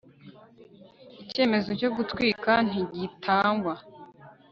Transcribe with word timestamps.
icyemezo 1.23 1.69
cyo 1.79 1.89
gutwika 1.95 2.51
ntigitangwa 2.67 3.73